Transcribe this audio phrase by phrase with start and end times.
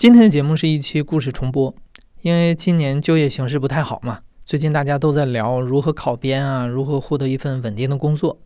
[0.00, 1.74] 今天的节目是一期故事重播，
[2.22, 8.40] 因为今年就业形势不太好嘛，最近大家都在聊如何考编啊，如何获得一份稳定的工作。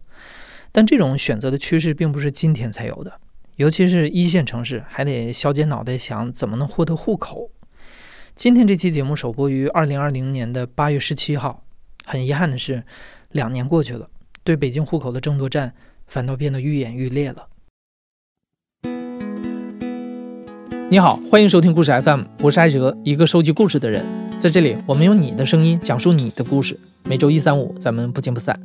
[0.72, 3.20] 但这种选择的趋势并不是今天才有的，
[3.54, 7.52] 尤其是一线城市，还得削尖脑袋想怎么能获得户口。
[8.34, 11.62] 今天这期节目首播于二零二零年的八月十七号，
[12.04, 12.82] 很遗憾的是，
[13.30, 14.10] 两年过去了，
[14.42, 15.72] 对北京户口的争夺战
[16.08, 17.46] 反倒变得愈演愈烈了。
[20.90, 24.06] 你好，欢迎收听故事 FM，我是艾哲，一个收集故事的人。
[24.36, 26.78] 在这里，我们用你的声音讲述你的故事。
[27.04, 28.60] 每周一、三、五，咱们不见不散。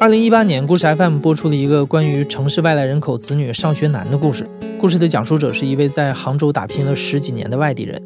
[0.00, 4.48] 二零一八年，故事 FM 播出了一个关于城市外来人口子女上学难的故事。
[4.80, 8.02] 故事的讲述者是一位在杭州打拼了十几年的外地人。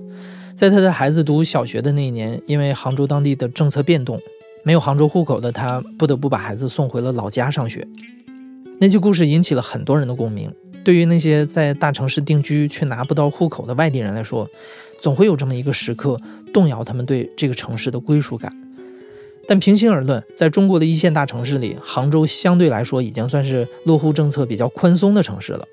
[0.60, 4.20] 在他的孩子读小学的那一年，因为杭州当地的政策变动，
[4.62, 7.88] 没有杭州户口的他不得不把孩子送回了老家上学。
[8.78, 10.52] 那期故事引起了很多人的共鸣。
[10.84, 14.46] 对于那些在大城市定居却拿不到户口的外地人来说，
[14.98, 16.20] 总会有这么一个时刻
[16.52, 18.54] 动摇他们对这个城市的归属感。
[19.48, 25.64] 但平心而论，在中国的一线大城市里，杭州相对来说已经算是落户政策比较宽松的城市了。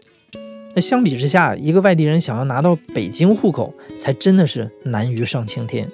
[0.77, 5.89] 那相比之下，一个外地人想要拿到北京户口，才真的是难于上青天。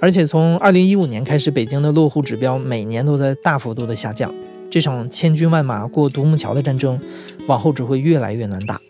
[0.00, 4.32] 而且从二零一五年开始，北京的落户指标每年都在大幅度的下降。
[4.70, 6.98] 这场千军万马过独木桥的战争，
[7.46, 8.80] 往后只会越来越难打。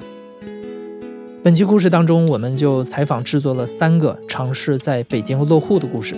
[1.42, 6.14] 本期故事当中，我们就采访制作了三个尝试在北京落户的故事。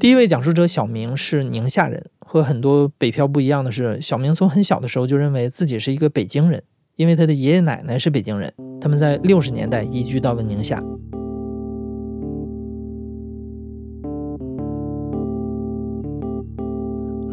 [0.00, 2.04] 第一位讲述者小明是宁夏人。
[2.32, 6.62] 和很多北漂不一样的是，小明从很小的时候就认为自己是一个北京人，
[6.94, 10.80] 因为他的爷爷奶奶是北京人，他们在六十年代移居到了宁夏。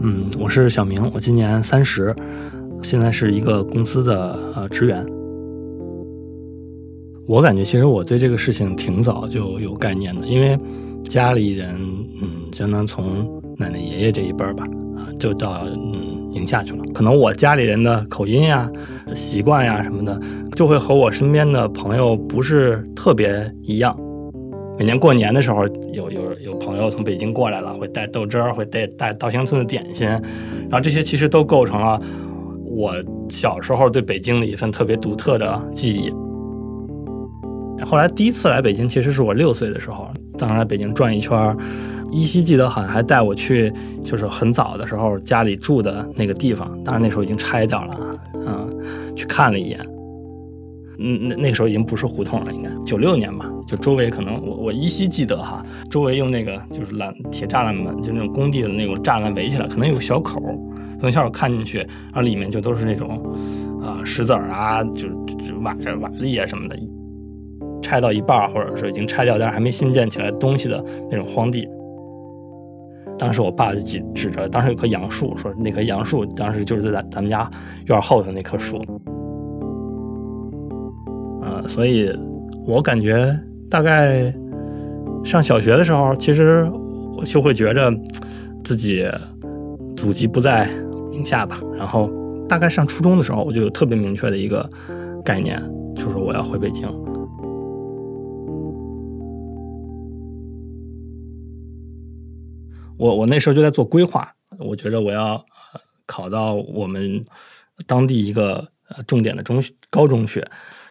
[0.02, 2.16] 嗯，我是小明，我今年三十，
[2.82, 5.06] 现在是一个公司的呃职员。
[7.28, 10.58] 我感觉其实我对这个事情挺早就有概念的，因为
[11.08, 11.76] 家里人
[12.20, 14.64] 嗯，相当从奶奶爷爷这一辈儿吧。
[14.96, 16.84] 啊，就到嗯宁夏去了。
[16.92, 18.68] 可能我家里人的口音呀、
[19.14, 20.20] 习惯呀什么的，
[20.56, 23.96] 就会和我身边的朋友不是特别一样。
[24.80, 32.02] 每年过年的时候，有有有朋友从北京过来了，会带豆汁儿，会带带稻香村的点心，然后这些其实都构成了
[32.66, 32.94] 我
[33.30, 36.12] 小时候对北京的一份特别独特的记忆。
[37.86, 40.08] 后来第一次来北京，其实是我六岁的时候，
[40.40, 41.56] 当时来北京转一圈。
[42.12, 43.72] 依稀记得好像还带我去，
[44.04, 49.80] 就是很早的时候家里住的那个地方，当然那时候已经拆掉了啊，嗯，去看了一眼，
[51.00, 60.42] 嗯，那那个时候已经不是胡同了，应该九六年吧，就周围可能我我依稀记得哈，周围用那个就是缆铁栅栏门，就那种工地的那种栅栏围起来，可能有个小口，
[61.00, 63.22] 从小看进去，然后里面就都是那种
[63.84, 66.78] 啊石子儿啊，就就瓦瓦砾啊什么的，
[67.82, 71.68] 拆到一半或者是已经拆掉但是还没新建起来东西的那种荒地。
[73.18, 77.50] 当时我爸就指指着，当时有棵杨树，说那棵杨树当时就是在咱咱们家
[77.88, 78.80] 院后头那棵树。
[81.42, 82.12] 呃，所以
[82.66, 83.38] 我感觉
[83.70, 84.34] 大概
[85.24, 86.70] 上小学的时候，其实
[87.18, 87.92] 我就会觉着
[88.64, 89.08] 自己
[89.96, 90.70] 祖籍不在
[91.10, 91.60] 宁夏吧。
[91.76, 92.10] 然后
[92.48, 94.70] 大概上初中的时候，我就有特别明确的一个
[95.24, 95.62] 概念，
[95.96, 96.88] 就是我要回北京。
[102.98, 105.44] 我我那时候就在做规划，我觉得我要
[106.06, 107.24] 考到我们
[107.86, 108.68] 当地一个
[109.06, 110.46] 重点的中学高中学，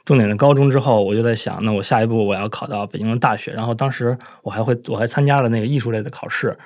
[0.05, 3.53] 重点的高中之后，我就在想，那我下一步我要考到北京的大学。
[3.53, 6.57] 然后当时我还会我还参加了那个艺术类的考试，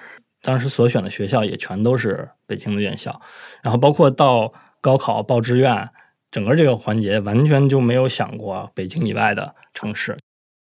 [0.42, 3.18] 当时所选的学校也全都是北京的院校。
[3.62, 4.52] 然后包括到
[4.82, 5.88] 高考报志愿，
[6.30, 10.16] 整个这个环节完全就没有想过北京以外的城市。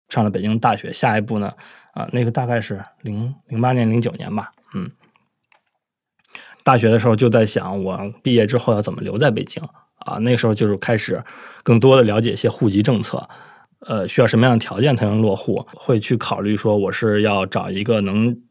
[0.08, 1.54] 上了北京大学，下一步呢？
[1.94, 4.52] 啊，那个大概是零零八年、零九年吧。
[4.74, 4.90] 嗯，
[6.64, 9.62] 大学的时候就在想，我毕业之后要怎么留在北京
[9.96, 10.18] 啊？
[10.20, 11.24] 那时候就是开始
[11.64, 13.28] 更多的了解一些户籍政策，
[13.82, 15.66] 呃，需要什么样的条件才能落户？
[15.74, 18.42] 会去考虑说，我是要找一个能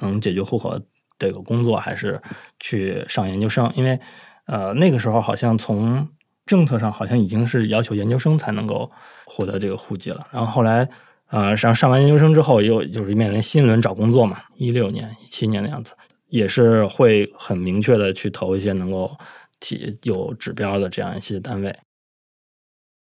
[0.00, 0.78] 能解决户口
[1.18, 2.20] 这个工作，还是
[2.60, 3.72] 去上研究生？
[3.74, 3.98] 因为
[4.46, 6.06] 呃，那个时候好像从
[6.44, 8.90] 政策上好像已经是要求研究生才能够
[9.24, 10.26] 获得这个户籍了。
[10.30, 10.88] 然后后来。
[11.32, 15.94] 呃，上上完研究生之后，又就是面临新一轮找工作嘛，一六年、一七年的样子，
[16.28, 19.16] 也是会很明确的去投一些能够
[19.58, 21.74] 提有指标的这样一些单位。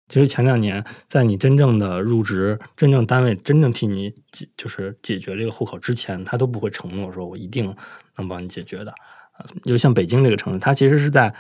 [0.09, 7.73] 其实前两年，在你真正的入职、真正单位真正替你解就是解决这个户口之前，他都不会承诺说我一定
[8.17, 8.93] 能帮你解决的。
[9.37, 11.33] 呃，就像北京这个城市，它其实是在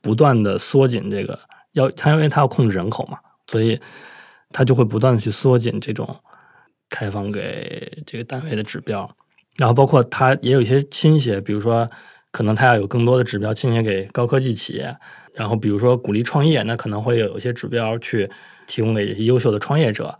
[0.00, 1.38] 不断的缩紧这个
[1.72, 3.78] 要，它因为它要控制人口嘛，所以
[4.50, 6.14] 它就会不断的去缩紧这种
[6.90, 9.08] 开放给这个单位的指标。
[9.56, 11.88] 然后包括它也有一些倾斜，比如说
[12.30, 14.94] 可能它要有更多的指标倾斜给高科技企业。
[15.32, 18.28] 然后，比如说鼓励创业，那可能会有一些指标去
[18.66, 20.18] 提供给优秀的创业者。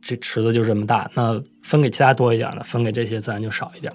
[0.00, 3.92] 这池子就这么大，那分给其他多一点的，分给这些自然就少一点。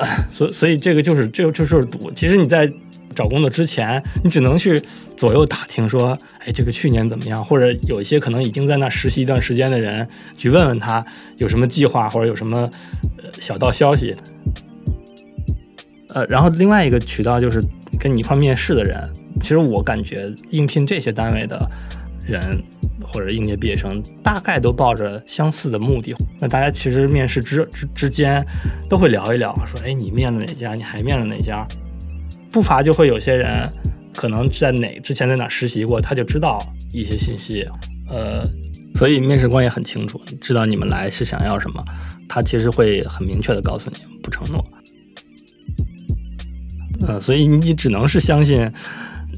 [0.30, 2.10] 所所以这个就是这就就是赌。
[2.12, 2.72] 其实你在
[3.14, 4.80] 找工作之前，你只能去
[5.20, 7.44] 左右打听，说，哎，这个去年怎么样？
[7.44, 10.08] 或者有一些可能已经在那实习一段时间的人，
[10.38, 11.04] 去问问他
[11.36, 12.60] 有什么计划，或者有什么
[13.18, 14.16] 呃小道消息。
[16.14, 17.60] 呃，然后另外一个渠道就是
[17.98, 18.98] 跟你一块面试的人。
[19.42, 21.70] 其实我感觉应聘这些单位的
[22.26, 22.40] 人
[23.12, 26.16] 或者应届毕业生，大概都抱着相似的目的。
[26.38, 28.42] 那大家其实面试之之之间
[28.88, 30.74] 都会聊一聊，说，哎，你面了哪家？
[30.74, 31.68] 你还面了哪家？
[32.50, 33.70] 不乏就会有些人
[34.20, 36.60] 可能在哪之前在哪实习过，他就知道
[36.92, 37.66] 一些信息。
[38.12, 38.42] 呃，
[38.94, 41.82] 所以面试官也很清楚，知道你们来是想要什么，
[42.28, 44.62] 他其实会很明确的告诉你，不承诺。
[47.08, 48.70] 呃，所以你只能是相信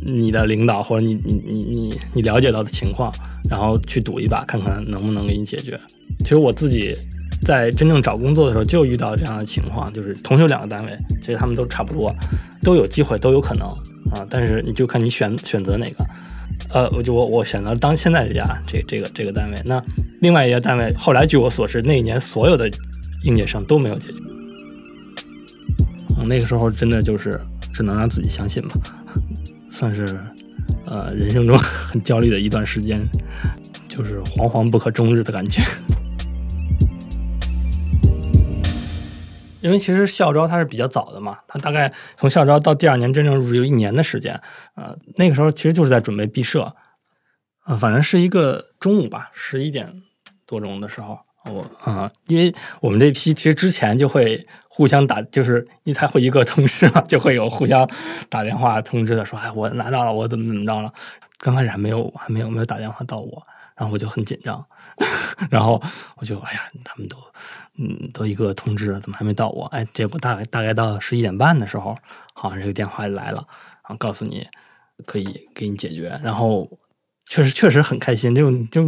[0.04, 3.12] 你的领导或者你你你你你了解到的情况，
[3.48, 5.78] 然后去赌一把，看看能不能给你解决。
[6.18, 6.98] 其实我自己
[7.46, 12.14] 在真正找工作的时候就遇到这样的情况，就是同修两个单位，其实他们都差不多，
[12.62, 13.68] 都有机会，都有可能
[14.12, 14.26] 啊。
[14.30, 16.04] 但是你就看你选选择哪个。
[16.70, 19.60] 呃，我就我我选择当现在这家这这个这个单位。
[19.66, 19.82] 那
[20.20, 22.70] 另外一家单位后来据我所知，那一年所有的
[23.24, 24.18] 应届生都没有解决。
[26.26, 27.40] 那个时候真的就是。
[27.74, 28.74] 只能让自己相信吧，
[29.70, 30.06] 算是
[30.88, 33.00] 呃人生中很焦虑的一段时间，
[33.88, 35.62] 就是惶惶不可终日的感觉。
[39.62, 44.38] 因为其实校招它是比较早的嘛，它大概从校招到第二年真正入职有一年的时间，
[44.74, 46.74] 呃，那个时候其实就是在准备毕设，
[47.60, 50.02] 啊，反正是一个中午吧，十一点
[50.44, 54.46] 多钟的时候，我啊，因为我们这批其实之前就会。
[54.74, 57.86] 互相打，就是因为他会一个同事嘛，就会有互相
[58.30, 60.90] 打电话通知的，说：“哎，我拿到了，我怎么怎么着了？”
[61.36, 64.64] 刚开始还没有，还没有没有打电话到我，然后我就很紧张，
[65.50, 65.78] 然后
[66.16, 67.18] 我就哎呀，他们都
[67.78, 69.64] 嗯都一个通知，怎么还没到我？
[69.66, 71.96] 哎，结果大概大概到十一点半的时候，
[72.34, 73.46] 好像这个电话来了，
[73.82, 74.46] 然后告诉你
[75.06, 76.68] 可以给你解决，然后
[77.26, 78.86] 确实确实很开心，就就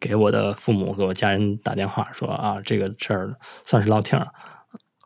[0.00, 3.34] 给我的父母给我家人打电话说啊，这个事儿
[3.64, 4.26] 算是落听了。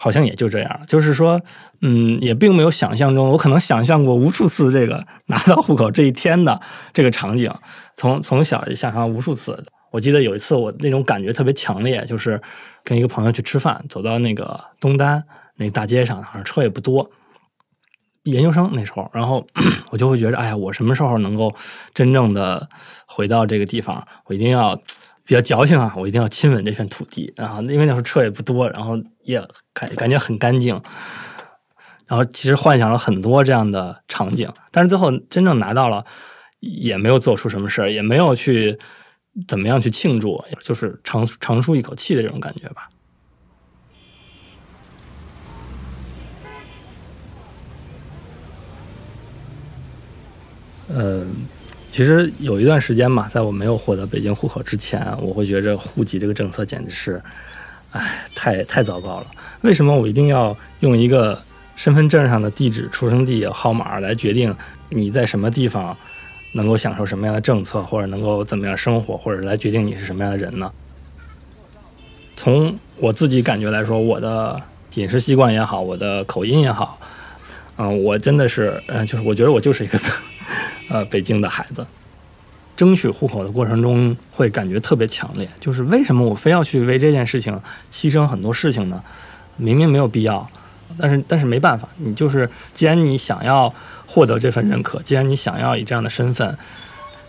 [0.03, 1.39] 好像也就这样，就是说，
[1.83, 6.59] 嗯，也并没有想象中，我可能想象过无数次这个拿到户口这一天的
[6.95, 7.53] 这个场景，
[7.97, 9.63] 从从小就想象无数次。
[9.91, 12.41] 我记得有一次我那种感觉特别强烈，就是
[12.85, 15.25] 跟一个朋友去吃饭，走到那个东单
[15.57, 17.11] 那个大街上，好像车也不多，
[18.25, 19.47] 研究生那时候，然后
[19.91, 21.55] 我就会觉得，哎呀，我什么时候能够
[21.93, 22.69] 真正的
[23.07, 24.07] 回到这个地方？
[24.27, 24.81] 我一定要。
[25.23, 27.33] 比较矫情啊，我一定要亲吻这片土地。
[27.37, 29.41] 然后因为那时候车也不多，然后也
[29.73, 30.75] 感感觉很干净。
[32.09, 36.05] 然后其实幻想了很多这样的场景，但是最后真正拿到了，
[36.59, 38.77] 也没有做出什么事儿，也没有去
[39.47, 42.89] 怎么样去庆祝，就是长长舒一口气的这种感觉吧。
[50.89, 51.47] 嗯。
[51.93, 57.21] 其实有一段时间嘛，在我没有获得北京户口之前，我会觉着户籍这个政策简直是，
[57.91, 59.27] 哎，太太糟糕了。
[59.63, 61.43] 为什么我一定要用一个
[61.75, 64.55] 身份证上的地址、出生地号码来决定
[64.89, 65.99] 你在什么地方
[66.53, 70.73] 能够享受什么样的政策，或者能够怎么样生活，或者来决定你是什么样的人呢？
[72.37, 74.61] 从我自己感觉来说，我的
[74.95, 76.99] 饮食习惯也好，我的口音也好，
[77.77, 79.99] 嗯，我真的是，嗯，就是我觉得我就是一个。
[80.93, 81.87] 呃，北京的孩子
[82.77, 85.49] 争取户口的过程中，会感觉特别强烈。
[85.61, 87.57] 就是为什么我非要去为这件事情
[87.93, 89.01] 牺牲很多事情呢？
[89.57, 90.51] 明明没有必要，
[90.99, 93.73] 但是但是没办法，你就是既然你想要
[94.07, 96.57] 获得这份认可，既然你想要以这样的身份，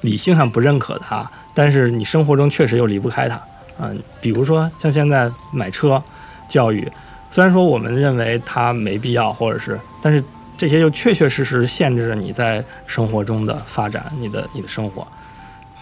[0.01, 3.41] 理性上不认可他，但是你生活中确实又离不开他。
[3.79, 6.01] 嗯，比如说像现在买车、
[6.47, 6.91] 教育，
[7.31, 10.23] 虽然说我们认为它没必要，或者是，但是。
[10.57, 15.07] 这些就确确实实限制着你在生活中的发展，你的你的生活，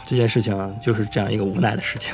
[0.06, 2.14] 这件事情就是这样一个无奈的事情。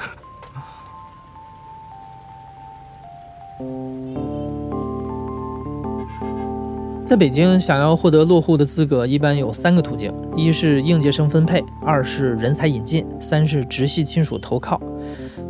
[7.06, 14.82] 在北京想要获得落户的资格，一般有三个途径：一是应届生分配，二是人才引进，三是直系亲属投靠。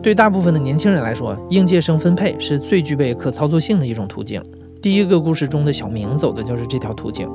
[0.04, 4.44] 对大部分的年轻人来说，应届生分配是最具备可操作性的一种途径。
[4.82, 7.26] 第一个故事中的小明走的就是这条途径。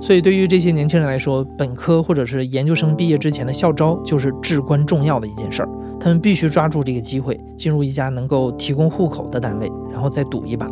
[0.00, 5.68] 所以，对于这些年轻人来说，本科或者是研究生毕业之前的校招就是至关重要的一件事儿。
[5.98, 10.66] 他们必须抓住这个机会，进入一家能够提供户口的单位，然后再赌一把。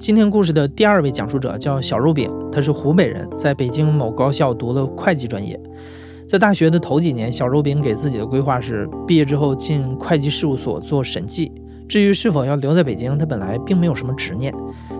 [0.00, 5.60] 今天故事的第二位讲述者叫小肉饼，他是湖北人，在北京某高校读了会计专业。
[6.26, 11.52] 在大学的头几年，小肉饼给自己的规划是毕业之后进会计事务所做审计。
[11.86, 14.54] 至于是否要留在北京，他本来并没有什么执念。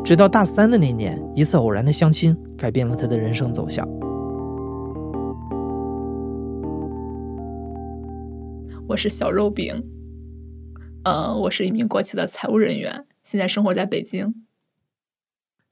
[0.05, 3.89] 直到大三的那年，一次偶然的相亲改变了他的人生走向。
[8.87, 9.83] 我是小肉饼，
[11.05, 14.35] 呃，我是一名国企的财务人员，现在生活在北京。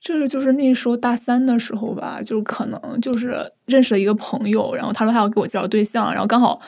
[0.00, 6.60] 这个就是那时候大三的时候吧，就可能就是认识了一个朋友，然后他说他要给我介绍对象，然后刚好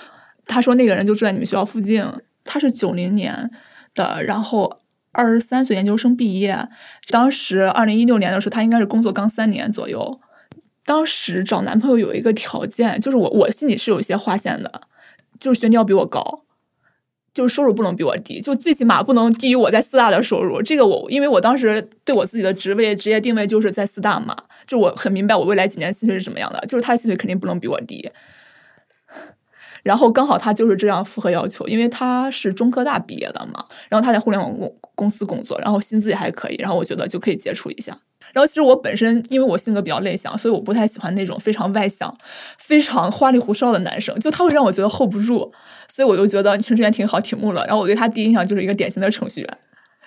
[0.47, 2.05] 他说那个人就住在你们学校附近，
[2.45, 3.51] 他是九零年
[3.95, 4.79] 的，然后
[5.13, 6.69] 二十三岁，研究生毕业。
[7.09, 10.21] 当时二零一六年的时候，他应该是工作刚三年左右。
[10.85, 14.83] 当时找男朋友有一个条件，就是我我心里是有一些划线的。
[15.39, 16.43] 就是学历要比我高，
[17.33, 20.61] 就是收入不能比我低，就最起码不能低于我在四大的收入。
[20.61, 28.11] 这个我，因为我当时对我自己的职位、职业定位就是在四大嘛，就我很明白我未来几年薪水是什么样的，就是他的薪水肯定不能比我低。
[29.83, 37.97] 然后刚好他就是这样符合要求，因为他是中科大毕业的嘛，然后他在互联网公公司工作，然后薪资也还可以，然后我觉得就可以接触一下。
[38.33, 42.15] 然后其实我本身因为我性格比较内向，所以我不太喜欢那种非常外向、
[42.59, 45.53] 非常花里胡哨的男生，就他会让我觉得 hold 不住。
[45.89, 47.67] 所以我就觉得程序员挺好，挺木了。
[47.67, 49.59] 然后我对他第一印象就是一个典型的程序员，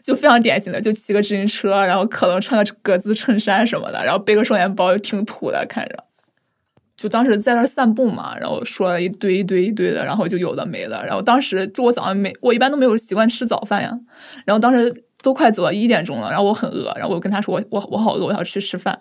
[0.01, 6.05] 就非常典型的，就骑个自行车，然后可能穿个格子衬衫什么的，然后背个双肩包，挺土的看着。
[6.95, 11.03] 就当时在那散步嘛，然后说了一堆一堆一堆的，然后就有的没的。
[11.05, 13.99] 然后当时就我早上没，我一般都没有习惯吃早饭呀。
[14.45, 15.03] 然后当时。
[15.23, 18.99] 都快走到一点钟了，然后我很饿，然后我跟他说我我我好饿，我想去吃饭。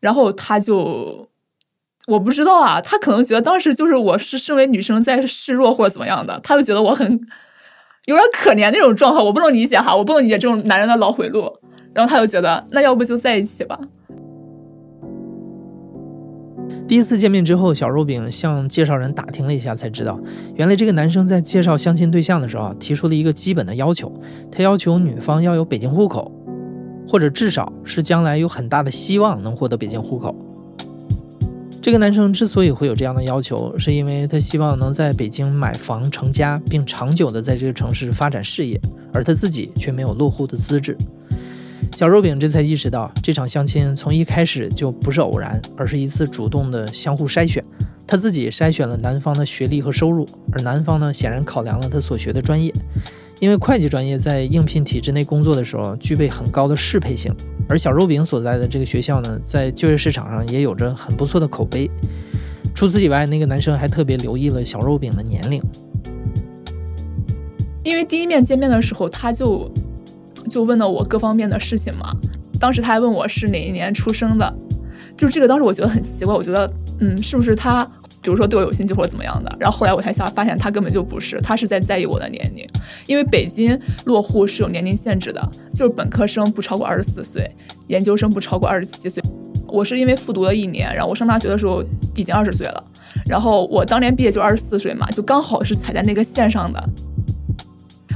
[0.00, 1.28] 然后他就
[2.06, 7.08] 我不知道啊，他可能觉得当时就是我是身为女生在示弱或者怎么样的，他就觉得我很
[8.04, 11.58] 有点可怜那种状况，我不能理解哈，我不能理解这种男人的脑回路。
[11.94, 13.78] 然后他就觉得那要不就在一起吧。
[16.88, 20.18] 第一次见面之后，小肉饼向介绍人打听了一下，才知道
[20.54, 24.10] 原来这个男生在介绍相亲对象的时候提出了一个基本的要求，
[24.50, 26.32] 他要求女方要有北京户口，
[27.06, 30.34] 或者至少是将来有很大的希望能获得北京户口。
[31.82, 38.80] 这个男生之所以会有这样的要求，是因为他希望能在北京买房成家，并长久的在这个城市发展事业，
[39.12, 40.96] 而他自己却没有落户的资质。
[41.98, 47.60] 小肉饼这才意识到，这场相亲从一开始就不是偶然，而是一次主动的相互筛选。
[48.06, 52.72] 他自己筛选了男方的学历和收入，而男方呢，显然考量了他所学的专业。
[53.40, 57.34] 因为会计专业在应聘体制内工作的时候具备很高的适配性，
[57.68, 61.90] 而小肉饼所在的这个学校呢，在就业市场上也有着很不错的口碑。
[62.76, 65.60] 除此以外，那个男生还特别留意了小肉饼的年龄，
[67.82, 69.68] 因为第一面见面的时候他就。
[70.48, 72.14] 就问了我各方面的事情嘛，
[72.58, 74.54] 当时他还问我是哪一年出生的，
[75.16, 77.84] 就这个当时我觉得很奇怪，我觉得嗯，是不是他
[78.20, 79.56] 比如说对我有兴趣或者怎么样的？
[79.58, 82.66] 然后后来我才想发现他根本就不是，他是在在意我的年龄，
[83.06, 87.48] 因为北京落户是有年龄限制的，就是本科生不超过二十四岁，
[87.86, 89.22] 研究生不超过二十七岁。
[89.68, 91.84] 我是因为复读了一年，然后我上大学的时候
[92.16, 92.84] 已经二十岁了，
[93.26, 96.82] 然后我当年毕业就二十四岁嘛，就刚好是踩在那个线上的。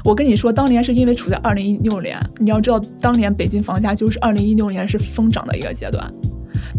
[0.05, 6.13] 我跟你说，当年是因为处在二零一六年，你要知道，当年北京房价就是二零一六年是疯涨的一个阶段。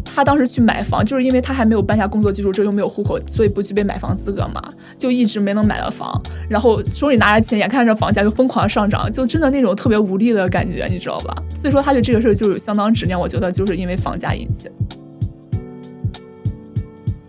[0.03, 4.61] 他当时去买房，就是因为他还没有办下工作居住证，又没有户口，所以不具备买房资格嘛，
[4.99, 6.21] 就一直没能买到房。
[6.49, 11.33] 然后手里拿着钱，眼看着房价就疯狂上涨，就真的那种特别无力的感觉，你知道吧？
[11.55, 13.17] 所以说他对这个事儿就有相当执念。
[13.17, 14.69] 我觉得就是因为房价引起。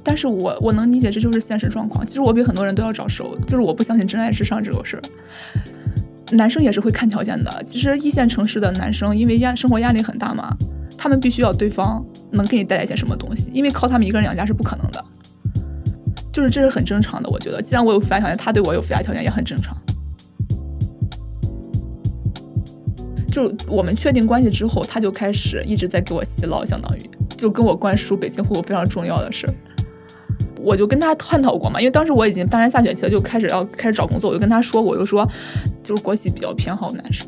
[0.03, 2.05] 但是我我能理解，这就是现实状况。
[2.05, 5.03] 其实我比很多人都要早熟，就是我不相信真爱至上这个事儿。
[6.33, 7.63] 男生也是会看条件的。
[7.65, 10.57] 其实一线城市的男生，因为压生活压力很大嘛，
[10.97, 15.05] 他们必须要对方能给你带来一些什么东西，因为靠他们一个人养家是不可能的。
[16.33, 17.63] 就是这是很正常的，我觉得。
[17.63, 19.77] 既然我有附加条件，他对我有附加条件也很正常。
[23.31, 27.01] 就我们确定关系之后，他就开始一直在给我洗脑，相当于
[27.37, 29.47] 就跟我灌输北京户口非常重要的事。
[30.65, 35.29] 我就跟他探讨过嘛，因为当时我已经大三下学期了，就开始要开始找工作，我就跟他说，我就说，
[35.83, 37.27] 就是国企比较偏好男生，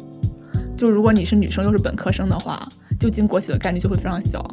[0.77, 2.67] 就如果你是女生又是本科生的话，
[2.99, 4.45] 就进国企的概率就会非常小。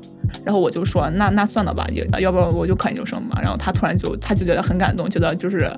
[0.44, 3.40] 然后我就说，那那算了吧，也要不然我就考研究生嘛。
[3.42, 5.72] 然后他突然就 他就觉得很感动，觉得就是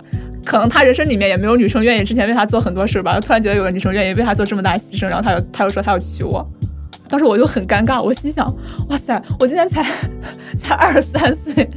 [0.43, 3.19] 可能他人生里面也没有女生愿意之前为他做很多事吧。
[3.19, 6.47] 突然觉得有个女生愿意为他做这么大牺牲，然后他又他又说他要娶我。
[7.07, 8.45] 当时我就很尴尬，我心想，
[8.89, 9.83] 哇塞，我今年才
[10.57, 11.67] 才二十三岁，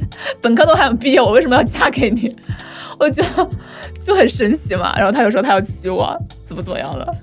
[0.41, 2.35] 本科都还没毕业，我为什么要嫁给你？
[2.99, 3.49] 我觉得
[4.03, 4.97] 就很神奇嘛。
[4.97, 7.15] 然后他就说他要娶我，怎么怎么样了？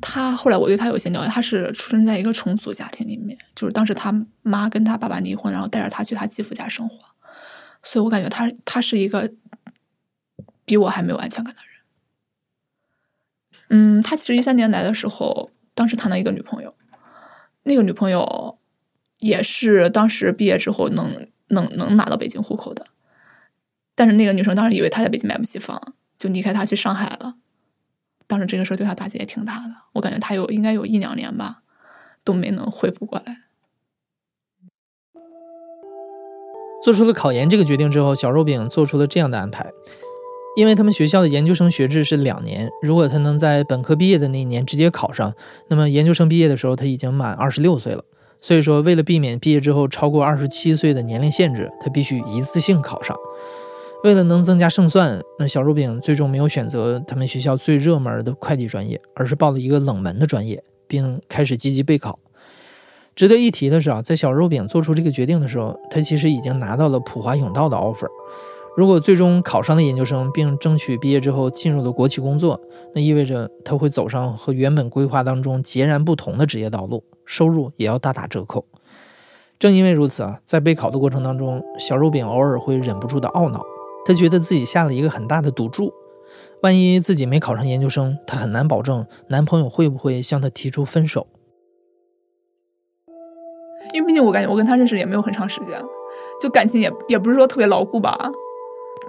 [0.00, 6.98] 他后来我对他有些了解，他是出生在一个重组家庭里面，就是当时他妈跟他爸爸离婚，然后带着他去他继父家生活，
[7.82, 9.30] 所以我感觉他他是一个
[10.64, 11.73] 比我还没有安全感的人。
[13.76, 16.72] 嗯，他其实一三年来的时候，当时谈了一个女朋友，
[17.64, 18.56] 那个女朋友
[19.18, 22.86] 也是当时毕业之后能能能拿到北京户口的，
[23.96, 27.34] 但是那个女生当时以为他在北京买不起房，就离开他去上海了。
[28.28, 31.62] 当时这个事儿对他打击也挺大的，我感觉他有应该有一两年吧，
[32.22, 33.38] 都没能恢复过来。
[36.84, 39.72] 做出了考研这个决定之后，小肉饼做出了这样的安排，
[40.56, 45.34] 因为他们学校的研究生学制是两年，如果他能在本科毕业的那一年直接考上，
[45.68, 48.04] 那么研究生毕业的时候他已经满二十六岁了。
[48.40, 53.16] 所以说，为了避免毕业之后超过二十七岁的年龄限制，他必须一次性考上。
[54.04, 62.18] 为了能增加胜算，那小肉饼最终没有选择他们学校最热门的会计专业，而是报了一个冷门的专业，并开始积极备考。
[63.16, 68.08] 值得一提的是啊，在小肉饼做出这个决定的时候，他其实已经拿到了普华永道的 offer。
[68.76, 72.60] 如果最终考上了研究生，并争取毕业之后进入了国企工作，
[72.92, 78.66] 那意味着他会走上和原本规划当中截然不同的职业道路，收入也要大打折扣。
[79.60, 83.64] 正因为如此啊，在备考的过程当中，小肉饼偶尔会忍不住的懊恼。
[84.04, 85.92] 他觉得自己下了一个很大的赌注，
[86.62, 91.28] 万一自己没考上研究生，他很难保证男朋友会不会向他提出分手。
[93.92, 95.80] 因为毕竟我感觉我跟他认识也没有很长时间，
[96.40, 98.30] 就感情也也不是说特别牢固吧，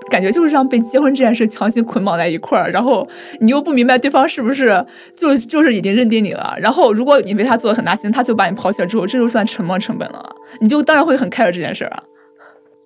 [0.10, 3.08] 感觉就是像被结婚这件事强行捆绑在一块儿，然后
[3.40, 12.04] 你又不明白对方是不是就就是已经认定你了，然后如果你为他做了很大心，他就把你抛弃了之后，这就算沉没成本了，你就当然会很开 e 这件事儿啊。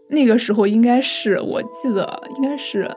[0.09, 2.89] 那个时候应该是我记得应该是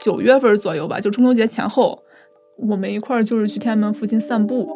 [0.00, 2.02] 九月份左右吧，就中秋节前后，
[2.56, 4.68] 我们一块儿就是去天安门附近散步。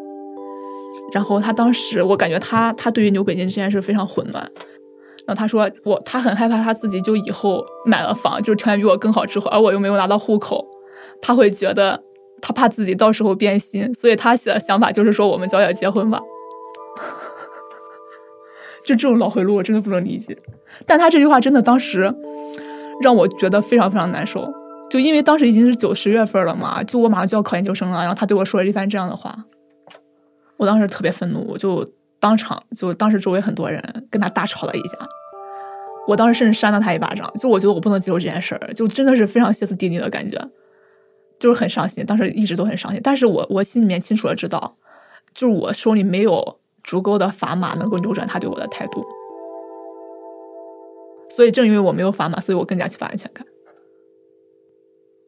[1.15, 4.51] 然后他当时我感觉他他对于留北京这件事非常混乱。
[5.27, 10.67] 然后他说我他很害怕他自己就以后买了房，就是条件比我更好之后，而我又没有拿到户口，
[11.21, 12.03] 他会觉得
[12.41, 16.21] 他怕自己到时候变心，所以他的想法就是说我们早点结婚吧。
[18.85, 20.37] 就这种脑回路，我真的不能理解。
[20.87, 22.13] 但他这句话真的当时
[23.01, 24.53] 让我觉得非常非常难受。
[24.91, 29.37] 就因为当时已经是九十月份了嘛，就我马上就要考研究生了，然后他对我说了一番这样的话，
[30.57, 31.87] 我当时特别愤怒，我就
[32.23, 34.97] 当场就当时周围很多人跟他大吵了一架。
[36.07, 40.41] 我当时甚至扇了他一巴掌，就我觉得我不能接受这件事儿，就真的是非常歇斯底里的感觉，
[41.39, 42.07] 就是很伤心。
[42.07, 44.77] 当时一直都很伤心，但是我我心里面清楚的知道，
[45.35, 46.59] 就是我手里没有。
[46.85, 49.07] 足够的砝码能够扭转他对我的态度，
[51.31, 53.47] 所以正因为我没有砝码，所以我更加缺乏安全感。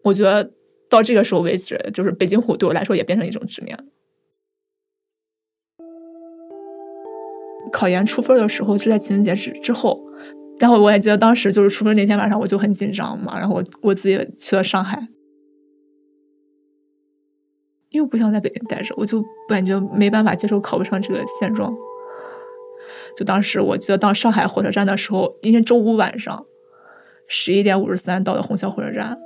[0.02, 0.50] 我觉得
[0.88, 3.78] 到这个时候为止，就是北京户对我来说也变成一种执念。
[7.72, 10.00] 考研出分的时候是在情人节之之后，
[10.58, 15.08] 然后我还记得当时就是出分那天晚上我就很紧张嘛，然后我我自己去了上海。
[17.90, 21.72] 因为不想在北京待着，我就感觉没办法接受考不上这个现状。
[23.16, 26.44] 就当时我记得到上海火车站的时候，因为周五晚上
[27.28, 29.16] 十一点五十三到的虹桥火车站，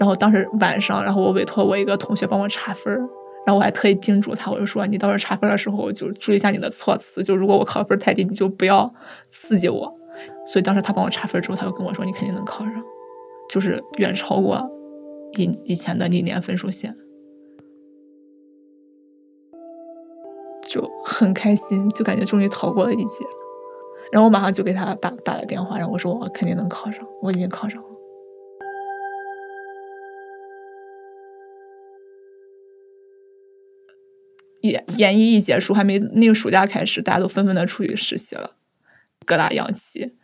[0.00, 3.08] 然后当时晚上，然后我委托我一个同学帮我查分
[3.46, 8.92] 然后我还特意叮嘱他，我就说你到时候查分的时候就注意一下你的措辞，就如果我考分太低，你就不要
[9.28, 9.94] 刺激我。
[10.46, 12.82] 所以当时他帮我查分之后，他就跟我说你肯定能考上，
[13.50, 14.70] 就是远超过
[15.36, 16.96] 以以前的历年分数线。
[20.66, 23.24] 就很开心，就感觉终于逃过了一劫。
[24.10, 27.88] 然后我马上就给他打打了电话，然后我说我肯定能考上，我已经考上了。
[34.68, 38.56] 演演艺一结束，还没那个暑假开始，大家都纷纷的出去实习了。
[39.26, 40.14] 各大央企，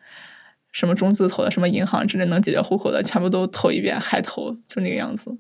[0.73, 5.37] 什么中字头的，什么银行，之类能解决户口的，全部都投一遍，海投，就那个样子。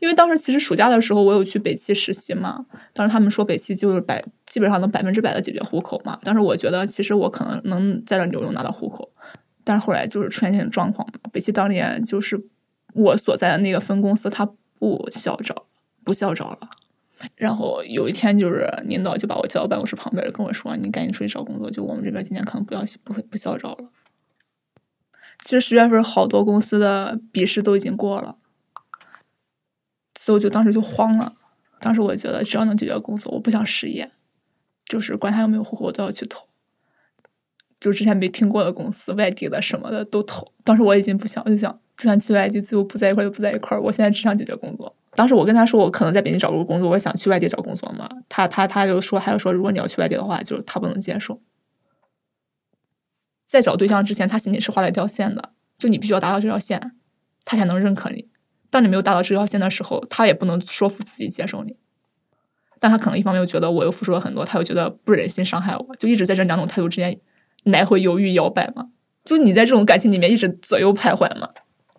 [0.00, 2.66] 因为当时其实暑假的时候，我有去北汽实习嘛。
[2.92, 6.18] 当时他们说北汽就是百基本上能百分之百的解决户口嘛。
[6.22, 9.12] 当时我觉得其实我可能能在这留用拿到户口，
[9.62, 11.20] 但是后来就是出现这种状况嘛。
[11.32, 12.44] 北汽当年就是
[12.94, 14.44] 我所在的那个分公司，它
[14.78, 15.66] 不校招
[16.02, 16.70] 不校招了。
[17.36, 23.88] 然后有一天，就是领导就把我叫到办公室旁边，跟我说：“你赶紧出去找工作，就我们这边今年可能不要不会不需要招了。”
[25.42, 28.36] 其实十月份好多公司的笔试都已经过了，
[30.18, 31.34] 所以我就当时就慌了。
[31.80, 34.10] 当时我觉得只要能解决工作，我不想失业，
[34.86, 36.48] 就是管他有没有户口，我都要去投。
[37.78, 40.50] 就之前没听过的公司、外地的什么的都投。
[40.64, 43.78] 当时我已经不想，就想就算去外地，最后不在一块就不在一块。
[43.78, 44.96] 我现在只想解决工作。
[45.16, 48.08] 当时我跟他说，我可能在北京找不个工作，我想去外地找工作嘛。
[48.28, 51.40] 他他他就说，他就说，如果你要去外地的话，就是他不能接受。
[53.46, 56.96] 在找对象之前，他心里是画了一条线的，就你必须要达到这条线，
[57.44, 58.28] 他才能认可你。
[58.70, 61.76] 当你没有达到这条线的时候，他也不能说服自己接受你。
[62.80, 67.18] 但他可能一方面又觉得我又付出了很多，他又觉得不忍心伤害我，就一直在这两种态度之间
[67.62, 68.88] 来回犹豫摇摆嘛。
[69.24, 71.48] 就你在这种感情里面一直左右徘徊嘛。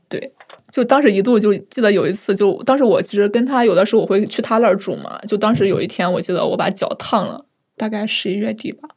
[0.08, 0.34] 对，
[0.76, 5.18] 就当时一度就记得有一次，就当时我其实跟他有的时候我会去他那儿住嘛。
[5.26, 7.38] 就当时有一天，我记得我把脚烫了，
[7.78, 8.90] 大概十一月底吧。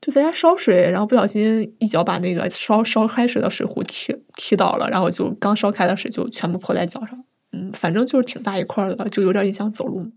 [0.00, 10.12] 就在家烧水，然后不小心一脚把那个烧烧开水的水壶踢踢倒了，然后就刚烧开的水就全部泼在脚上，嗯，反正就是挺大一块的，就有点影响走路。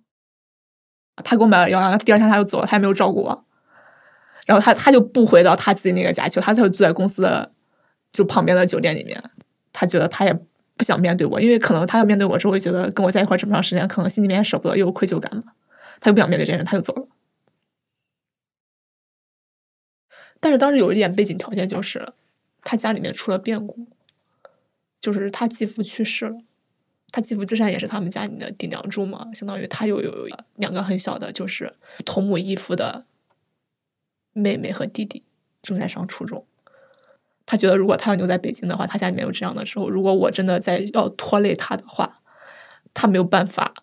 [1.23, 3.43] 他给我买了药，然后第二天他就走了，他也没有照顾我。
[4.45, 7.51] 然后他他就不回到他自己那个家去，他就住在公司的
[8.11, 9.19] 就旁边的酒店里面。
[9.79, 10.33] 他觉得他也
[10.75, 15.53] 不想面对我，因为可能他要面对我之后，会觉得跟我在一块这么长时间，可能心里面舍不得，又有愧疚感嘛，
[15.99, 17.07] 他就不想面对这些人，他就走了。
[20.39, 22.11] 但是当时有一点背景条件，就是
[22.63, 23.85] 他家里面出了变故，
[24.99, 26.39] 就是他继父去世了，
[27.11, 31.71] 他继父自然也是他们家里的顶梁柱嘛，相当于他又有两个很小的，就是
[32.03, 33.05] 同母异父的
[34.33, 35.21] 妹妹和弟弟，
[35.61, 36.43] 正在上初中。
[37.47, 42.19] 他觉得如果他要留在北京的话，他家里面有这样的时候，如果我真的在要拖累他的话，
[42.93, 43.73] 他没有办法。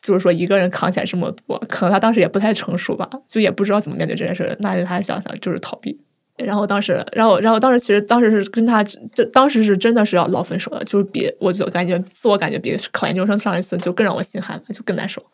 [0.00, 4.56] 就是说，一个人扛起来这么多，可能他当时也不太成熟吧，就也不知道怎么面对这件事。
[4.58, 5.96] 那就他想想，就是逃避。
[6.38, 15.24] 然后当时，然后，然后当时其实当时是跟他，这当时是真的是要闹分手的，就是比我就感觉自我感觉比考研究生上一次就更让我心寒，就更难受。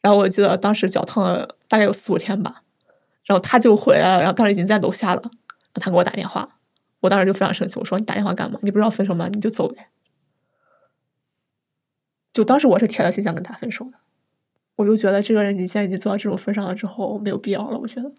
[0.00, 2.62] 然后我记得当时脚疼了大概有四五天吧，
[3.24, 5.22] 然后他就回来了，然后当时已经在楼下了，
[5.74, 6.48] 他给我打电话，
[7.06, 8.58] 我当时就非常生气，我说你打电话干嘛？
[8.62, 9.28] 你不知道分手吗？
[9.28, 9.90] 你就走呗。
[12.32, 13.92] 就当时我是铁了心想跟他分手的，
[14.74, 17.78] 我就觉得这个人你现在已经做到这种份上了之后没有必要了。
[17.78, 18.12] 我觉得，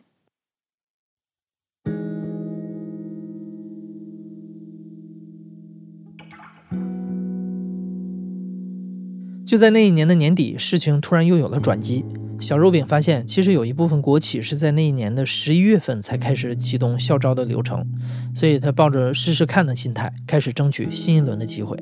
[9.46, 12.06] 就在那一年的年底，事情突然又有了转机。
[12.40, 17.86] 小肉饼发现，其实有一部分国企是在那一年的十一月份才开始启动校招的流程，
[18.36, 21.78] 所以他抱着试试看的心态，开始争取新一轮的机会。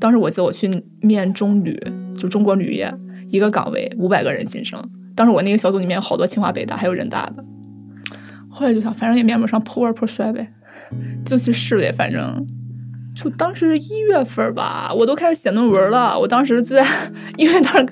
[0.00, 1.78] 当时我记得我去面中铝，
[2.16, 2.92] 就中国铝业
[3.28, 4.82] 一个岗位五百个人晋升。
[5.14, 7.44] 当时我那个小组里面有好多清华、北大，还有人大的。
[8.48, 10.52] 后来就想，反正也面不上，破罐破摔呗，
[11.24, 11.92] 就去试呗。
[11.92, 12.46] 反正
[13.16, 16.16] 就当时一月份吧，我都开始写论文了。
[16.16, 16.86] 我当时就在，
[17.38, 17.86] 因为当时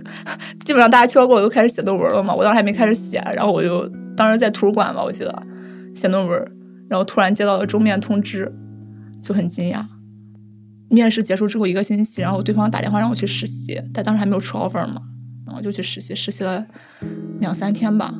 [0.65, 2.35] 基本上大家听说过，我都开始写论文了嘛。
[2.35, 5.43] 我当时还没开始写，然后我就当时在图书馆吧，我记得
[5.95, 6.39] 写论文，
[6.91, 8.53] 然后突然接到了终面通知，
[9.23, 9.83] 就很惊讶。
[10.91, 15.01] 面试结束之后一个星期，然后对方打电话让我去实习，但当时还没有出 offer 嘛，
[15.47, 16.67] 然后就去实习，实习了
[17.41, 18.15] 两三天吧，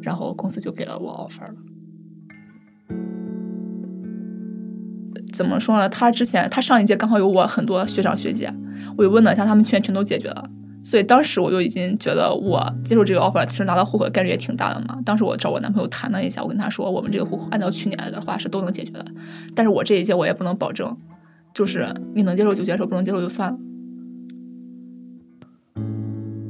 [0.00, 1.54] 然后公司就给了我 offer 了。
[5.40, 5.88] 怎么说呢？
[5.88, 8.52] 他之前他上一届刚好有我很多学长学姐，
[8.98, 10.44] 我就问了一下，他们全全都解决了，
[10.84, 14.98] 所以当时我就已经觉得我接受这个 offer，其实拿到户口的概率也挺大的嘛。
[15.02, 19.06] 当时我找我男朋友谈了一下，我跟他说，我们这个户口按照去年的话是都能解决的，
[19.54, 20.94] 但是我这一届我也不能保证。
[21.54, 23.58] 就是你能接受就接受，不能接受就算了。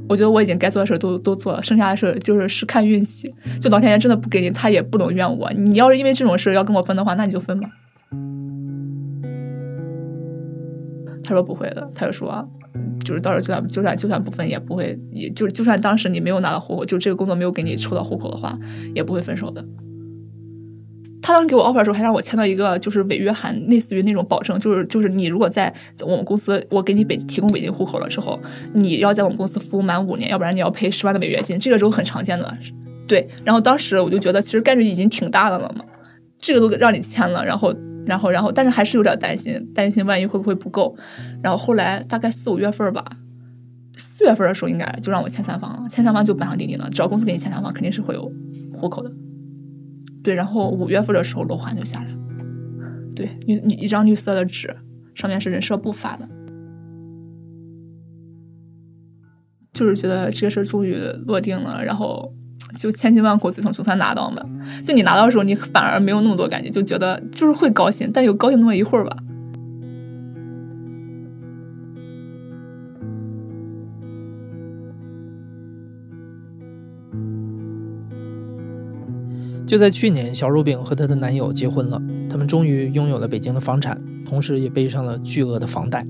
[0.08, 3.32] 我觉得我已经该做的事都都做了，剩下的事就是是看运气。
[3.60, 5.48] 就老天爷真的不给你，他也不能怨我。
[5.52, 7.68] 你要是因为这种事要跟我分的话，那你就分吧。
[11.30, 12.44] 他说不会的，他就说，
[13.04, 18.58] 就是到时候就算就算就算不分，也不会，也就就算当时你没有拿到户口，就这个工作没有给你抽到户口的话，
[18.96, 19.64] 也不会分手的。
[21.22, 28.40] 他当时给我 offer 的时候，还让我签到一个就是违约函，类似于那种保证，就是就是你如果在我们公司，我给你北提供北京户口了之后，
[28.74, 32.58] 你要在我们公司服务满五年，要不然你要赔十万的违约金，这个都很常见的。
[33.06, 35.84] 对，然后当时我就觉得其实概率已经挺大的了嘛，
[36.38, 37.72] 这个都让你签了，然后
[38.10, 40.96] 然后然后，但是还是有点担心，担心万一会不会不够。
[41.40, 43.04] 然后后来大概四五月份吧，
[43.96, 48.28] 四月份的时候应该就让我签三方了，签三方就板上钉钉了，只要公司给你签三方，肯定是会有
[48.76, 49.12] 户口的。
[50.24, 52.18] 对，然后五月份的时候，楼环就下来了。
[53.14, 54.76] 对，你你一张绿色的纸，
[55.14, 56.28] 上面是人社部发的。
[59.72, 60.96] 就是觉得这个事儿终于
[61.26, 62.34] 落定了，然后
[62.76, 64.42] 就千辛万苦最终总算拿到嘛。
[64.84, 69.16] 就你拿到的时候，你反而没有那么多感觉，就觉得就是会高兴，但有高兴那么一会儿吧。
[79.66, 86.04] 就在去年，小肉饼和她的男友结婚了，他们终于拥有了北京的房产，同时也背上了巨额的房贷。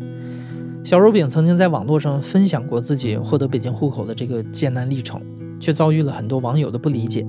[0.82, 5.20] 小肉饼曾经在网络上分享过自己获得北京户口的这个艰难历程，
[5.60, 7.24] 却遭遇了很多网友的不理解。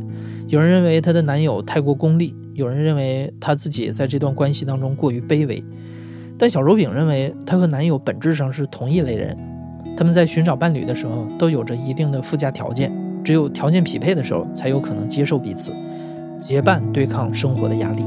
[0.47, 5.63] 有人认为她的男友太过功利，有人认为她自己在这段关系当中过于卑微。
[6.37, 9.37] 但小肉饼认为，她和男友本质上是同一类人，
[9.95, 12.91] 他们在寻找伴侣的时候都有着一定的附加条件，
[13.23, 15.71] 只有条件匹配的时候，才有可能接受彼此。
[16.39, 18.03] 结伴对抗生活的压力。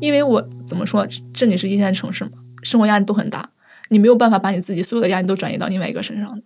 [0.00, 2.30] 因为我怎么说，这里是一线城市嘛，
[2.70, 3.50] 生活压力都很大，
[3.88, 6.40] 你没有办法把你自己所有的压力都转移到另外一个身上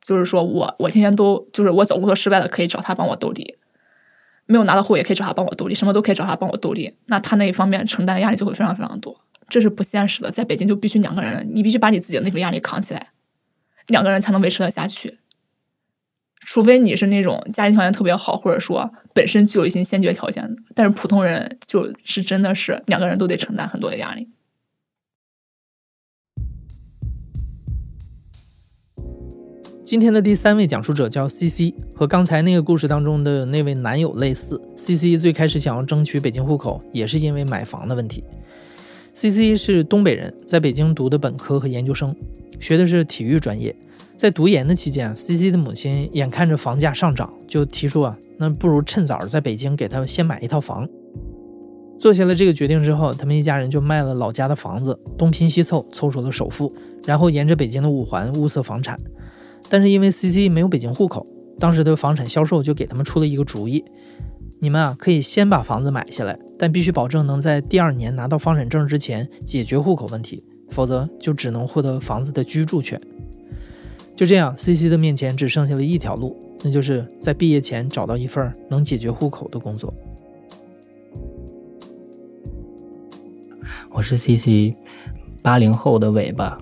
[0.00, 3.56] 就是说我，我天天都就是我找工作失败了，可以找他帮我兜底；
[4.46, 6.96] 没有拿到户也可以找他帮我兜底，什么都可以找他帮我兜底。
[7.06, 9.20] 那他那一方面承担的压力就会非常非常多。
[9.48, 13.08] 这是不现实的，在北京就必须两个人，你必须把你自己的那份压力扛起来，
[13.88, 15.18] 两个人才能维持得下去。
[16.40, 24.28] 除非你是那种家庭条件特别好，或者说本身就有一些先决条件，但是普通人就是真的是两个人都得承担很多的压力。
[29.86, 34.60] 今天的第三位讲述者叫 C C，和刚才那个故事当中的那位男友类似。
[34.74, 38.24] C C 最开始想要争取北京户口，也是因为买房的问题。
[39.14, 42.12] C C 是东北人，在北京读的本科和研究生，
[42.58, 43.76] 学的是体育专业。
[44.16, 50.88] 在读研的期间，C C 的母亲眼看着房价上涨，就提出啊，那不如趁早在北京给他先买一套房。
[51.96, 56.72] 做下了这个决定之后，他们一家人就卖了老家的房子，东拼西凑凑出了首付，
[57.04, 58.98] 然后沿着北京的五环物色房产。
[59.68, 61.26] 但是因为 C C 没有北京户口，
[61.58, 63.84] 当时的房产销售就给他们出了一个主意。
[64.58, 72.98] 你们啊，可以先把房子买下来，但必须保证能在第二年拿到房产证之前解决户口问题，否则就只能获得房子的居住权。
[74.14, 79.92] 就这样，C C 的面前只剩下了一条路，那就是在毕业前找到一份能解决户口的工作。
[83.90, 84.74] 我是 C C，
[85.42, 86.58] 八零后的尾巴，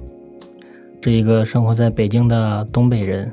[1.04, 3.30] 是一个生活在北京的东北人。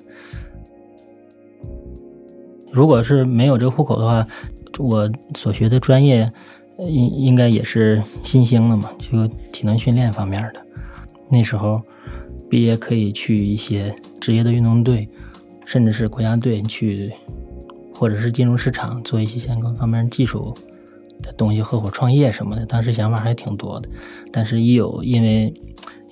[2.70, 4.28] 如果是没有这个户口的话，
[4.78, 6.30] 我所学的专业
[6.80, 10.62] 应应该也是新兴的嘛，就体能训练方面的。
[11.30, 11.82] 那时候
[12.50, 15.08] 毕业可以去一些职业的运动队，
[15.64, 17.10] 甚至是国家队去，
[17.94, 20.54] 或者是进入市场做一些相关方面技术
[21.22, 22.66] 的东西，合伙创业什么的。
[22.66, 23.88] 当时想法还挺多的，
[24.30, 25.54] 但是一有因为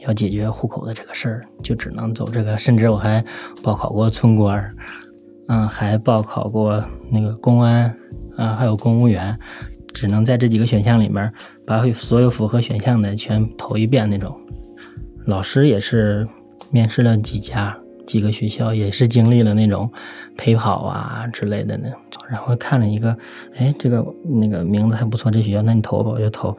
[0.06, 2.58] 要解决户口的这个事儿，就只能走这个。
[2.58, 3.24] 甚至我还
[3.64, 4.76] 报考过村官儿。
[5.52, 7.86] 嗯，还报考过那个公安，
[8.38, 9.36] 啊，还有公务员，
[9.92, 11.34] 只能在这几个选项里面
[11.66, 14.40] 把所有符合选项的全投一遍那种。
[15.26, 16.28] 老师也是
[16.70, 19.92] 面试了几家几个学校，也是经历了那种
[20.38, 21.90] 陪跑啊之类的呢。
[22.30, 23.18] 然后看了一个，
[23.56, 26.56] 哎，这个那个名字还不错，这学校，那你投吧，我就投。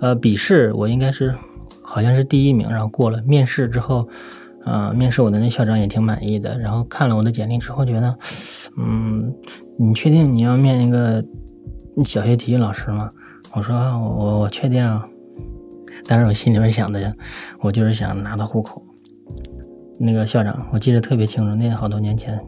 [0.00, 1.34] 呃，笔试我应该是
[1.82, 4.08] 好像是第一名，然后过了面试之后。
[4.64, 8.16] 啊，面试我的那校长也挺满意的，然后看了我的简历之后，觉得，
[8.78, 9.34] 嗯，
[9.78, 11.22] 你确定你要面一个
[12.02, 13.10] 小学体育老师吗？
[13.52, 15.04] 我说我我确定啊，
[16.08, 17.14] 但是我心里面想的，
[17.60, 18.82] 我就是想拿到户口。
[20.00, 22.40] 那个校长我记得特别清楚，那好多年前，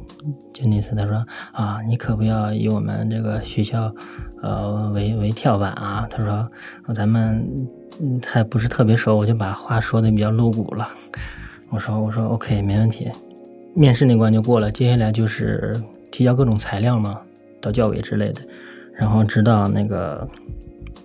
[0.55, 3.95] 就那次他说啊，你可不要以我们这个学校，
[4.47, 6.07] 呃为为跳板啊。
[6.09, 6.49] 他说
[6.95, 7.45] 咱们
[8.25, 10.89] 还不是特别熟，我就把话说的比较露骨了。
[11.71, 13.11] 我说我说 OK 没问题，
[13.75, 15.75] 面试那关就过了，接下来就是
[16.13, 17.21] 提交各种材料嘛，
[17.61, 18.41] 到教委之类的，
[18.95, 20.27] 然后直到那个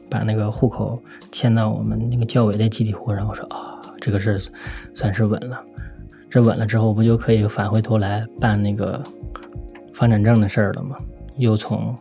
[0.09, 1.01] 把那个户口
[1.31, 3.27] 迁到我们那个教委的集体户上。
[3.27, 4.39] 我说啊，这个事
[4.93, 5.59] 算是稳了。
[6.29, 9.01] 这稳了之后，不就可以返回头来办那个
[9.93, 10.95] 房产证的事儿了吗？
[11.37, 11.93] 又从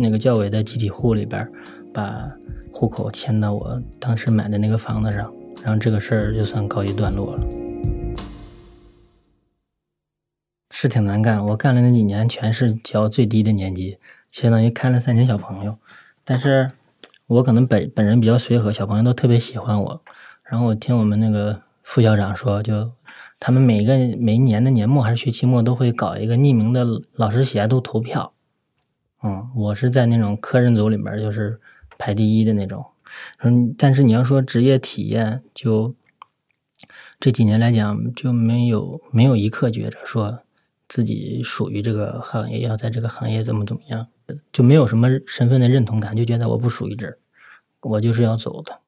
[0.00, 1.46] 那个教委的集体户里边
[1.92, 2.26] 把
[2.72, 5.32] 户口迁到我当时买的那个房子上，
[5.62, 7.46] 然后这个事儿就算告一段落了。
[10.70, 13.98] 是挺难干，我干了那几年全是教最低的年级，
[14.32, 15.76] 相当于看了三年小朋友。
[16.24, 16.70] 但是，
[17.26, 20.00] 我可能本本人比较随和，小朋友都特别喜欢我。
[20.44, 22.92] 然后我听我们那个副校长说，就
[23.38, 28.32] 他们每个每一年的年末还是学期末都会搞一个匿名的老师喜爱度投票，
[29.22, 31.60] 嗯，我是在那种科任组里面就是
[31.98, 32.84] 排第一的那种。
[33.42, 35.94] 嗯，但是你要说职业体验，就
[37.18, 40.40] 这几年来讲，就没有没有一刻觉着说
[40.88, 44.06] 自己属于这个行业，要在这个行业怎么怎么样，
[44.52, 47.18] 就没有什么身份的认同感，就觉得我不属于这儿，
[47.80, 48.80] 我就是要走的。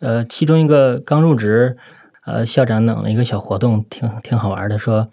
[0.00, 1.76] 呃，其中一个刚入职，
[2.24, 5.10] 呃，校长弄了一个小活动，挺挺好玩的，说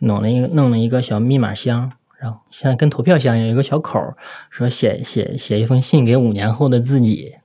[0.00, 4.16] 弄了一个弄了一个小密码箱，然后现在跟投票箱有一个小口儿，
[4.50, 7.36] 说写写写一封信给五年后的自己，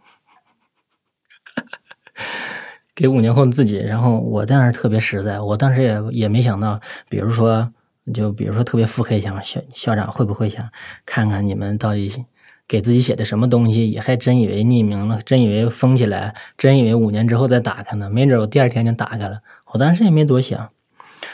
[2.95, 3.77] 给五年后的自己。
[3.77, 7.71] 然后我当时特别实在，我当时也也没想到，比如说
[8.13, 10.69] 就比如说特别腹黑，想校校长会不会想
[11.05, 12.25] 看看你们到底。
[12.65, 18.09] 给自己写的什么东西，也还真以为匿名了，真以为封起来，真以为五年之后再打开呢。
[18.09, 19.41] 没准我第二天就打开了。
[19.73, 20.71] 我当时也没多想，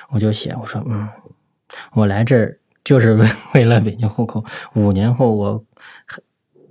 [0.09, 1.07] 我就写，我说，嗯，
[1.93, 4.43] 我来这儿就是为 为了北京户口。
[4.75, 5.65] 五年后我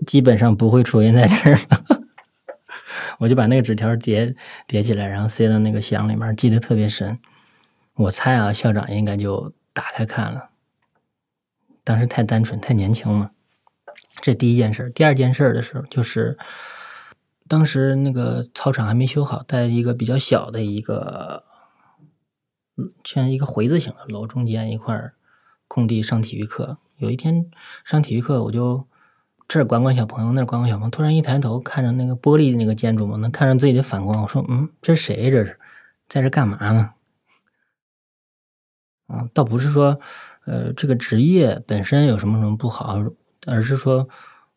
[0.06, 2.02] 基本上不会出现在这儿了。
[3.18, 4.34] 我就把那个纸条叠
[4.66, 7.18] 叠起来，然后塞到那个箱里面，记得特别深。
[7.94, 10.50] 我猜啊，校长应该就打开看了。
[11.82, 13.32] 当时太单纯，太年轻了。
[14.20, 16.38] 这第一件事，第二件事的时候，就是
[17.48, 21.44] 当时那个操场还没修好，在一个比较小的一个，
[23.02, 24.94] 像一个回字形的楼中间一块
[25.68, 26.78] 空地上体育课。
[26.96, 27.48] 有一天
[27.84, 28.84] 上体育课，我就
[29.46, 30.90] 这儿管管小朋友，那儿管管小朋友。
[30.90, 34.20] 突然一抬头，看着那个玻璃的那个建筑嘛，能看着自己的反光。
[34.20, 35.30] 我说：“嗯，这是谁？
[35.30, 35.56] 这是
[36.08, 36.90] 在这干嘛呢？”
[39.06, 40.00] 啊，倒不是说，
[40.44, 42.98] 呃，这个职业本身有什么什么不好。
[43.46, 44.06] 而是说，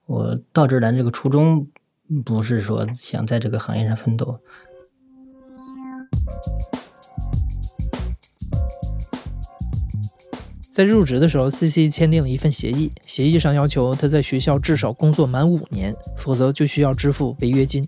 [0.08, 1.65] 我到这儿来这个初衷，
[2.26, 4.41] 不是说想在这个行业上奋斗。
[10.72, 17.86] 在入职的时候，C C 签订了一份协议，协议上要求他在学校至少工作满五年，否则就需要支付违约金。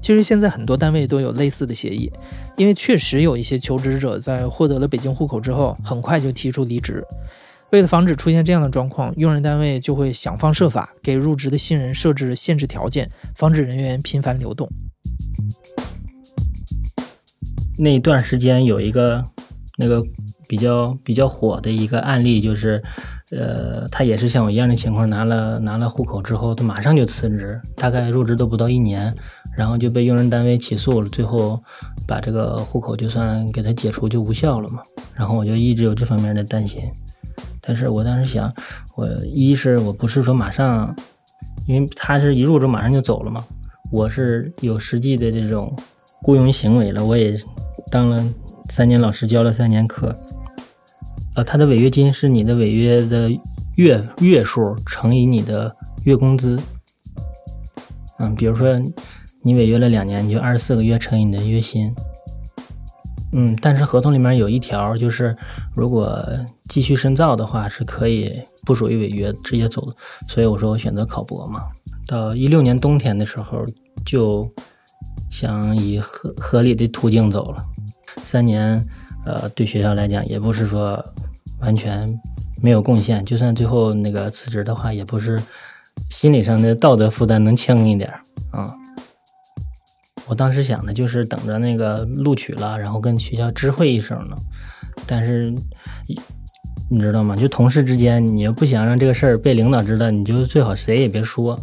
[0.00, 2.10] 其实现在很多单位都有类似的协议，
[2.56, 7.04] 因为确实有一些求职者在获得了北京户口之后，很快就提出离职。
[7.70, 14.66] 为了防止出现这样的状况，用人单位就会想方设法给入职的新人设置限制条件，防止人员频繁流动。
[17.76, 19.22] 那段时间有一个
[19.76, 20.02] 那个
[20.48, 22.82] 比较比较火的一个案例，就是，
[23.32, 29.14] 呃，他也是像我一样的情况，拿了拿了户口之后，他马上就辞职，大概入职都不到一年，
[29.56, 31.60] 然后就被用人单位起诉了，最后
[32.06, 34.82] 把这个户口就算给他解除就无效了嘛。
[35.14, 36.80] 然后我就一直有这方面的担心。
[37.60, 38.52] 但是我当时想，
[38.96, 40.94] 我一是我不是说马上，
[41.66, 43.44] 因为他是一入职马上就走了嘛，
[43.90, 45.74] 我是有实际的这种
[46.22, 47.36] 雇佣行为了，我也
[47.90, 48.24] 当了
[48.68, 50.16] 三年老师，教了三年课，
[51.36, 53.30] 呃，他的违约金是你的违约的
[53.76, 55.70] 月月数乘以你的
[56.04, 56.58] 月工资，
[58.18, 58.68] 嗯，比如说
[59.42, 61.94] 你违约了两年，你就二十四个月乘以你的月薪。
[63.32, 65.36] 嗯，但是合同里面有一条，就是
[65.74, 66.18] 如果
[66.70, 69.92] 继续深造的话，是可以不属于违约，直接走。
[70.26, 71.60] 所以我说我选择考博嘛。
[72.06, 73.62] 到一六年冬天的时候，
[74.06, 74.50] 就
[75.30, 77.62] 想以合合理的途径走了。
[78.22, 78.82] 三年，
[79.26, 81.04] 呃，对学校来讲也不是说
[81.60, 82.08] 完全
[82.62, 83.24] 没有贡献。
[83.24, 85.42] 就算最后那个辞职的话，也不是
[86.10, 88.08] 心理上的道德负担能轻一点
[88.52, 88.66] 啊。
[90.26, 94.36] 我当时想的就是等着那个录取了，然后跟学校知会一声呢。
[95.06, 95.54] 但是，
[96.90, 97.36] 你知道吗？
[97.36, 101.56] 就同事之间，你又不想让这个事儿被领导知道，你就最好谁也别说。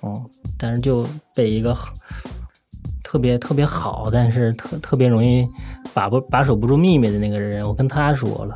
[0.00, 0.12] 哦，
[0.58, 1.72] 但是就被一个
[3.04, 5.46] 特别特别好，但是特特别容易
[5.94, 8.54] 把不把守不住秘密的那个人，我跟他说了。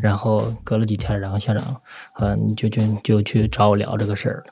[0.00, 1.76] 然后隔了几天，然后校长
[2.20, 4.44] 嗯就就就去找我聊这个事儿了。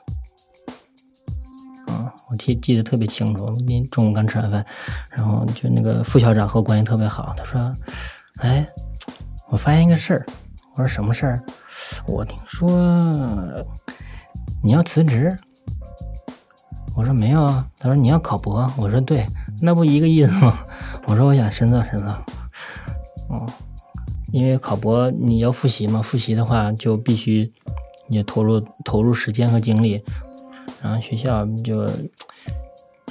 [1.89, 4.65] 嗯我记记得特别清楚，那中午刚吃完饭，
[5.09, 7.73] 然后就那个副校长和我关系特别好，他说
[8.43, 8.67] ：“哎，
[9.49, 10.25] 我发现一个事儿。”
[10.75, 11.41] 我说：“什么事儿？”
[12.05, 12.69] 我听说
[14.61, 15.33] 你要辞职。
[16.93, 19.25] 我说：“没有啊。”他说：“你要考博。”我说：“对，
[19.61, 20.53] 那不一个意思吗？”
[21.07, 22.23] 我说：“我想深造深造。”
[23.29, 23.45] 哦，
[24.31, 27.51] 因为考博你要复习嘛，复习的话就必须
[28.09, 30.03] 也投入投入时间和精力。
[30.81, 31.89] 然后学校就